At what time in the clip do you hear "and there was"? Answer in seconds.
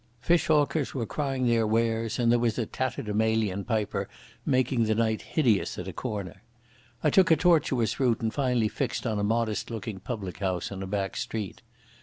2.17-2.57